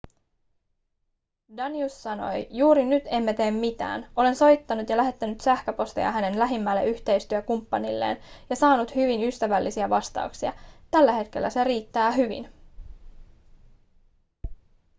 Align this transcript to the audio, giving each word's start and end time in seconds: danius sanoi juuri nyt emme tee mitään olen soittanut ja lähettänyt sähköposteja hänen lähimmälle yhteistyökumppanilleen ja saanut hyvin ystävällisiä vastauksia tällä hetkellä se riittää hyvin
danius 1.57 2.03
sanoi 2.03 2.47
juuri 2.49 2.85
nyt 2.85 3.03
emme 3.05 3.33
tee 3.33 3.51
mitään 3.51 4.09
olen 4.15 4.35
soittanut 4.35 4.89
ja 4.89 4.97
lähettänyt 4.97 5.41
sähköposteja 5.41 6.11
hänen 6.11 6.39
lähimmälle 6.39 6.85
yhteistyökumppanilleen 6.85 8.17
ja 8.49 8.55
saanut 8.55 8.95
hyvin 8.95 9.23
ystävällisiä 9.23 9.89
vastauksia 9.89 10.53
tällä 10.91 11.11
hetkellä 11.11 11.49
se 11.49 11.63
riittää 11.63 12.11
hyvin 12.11 12.53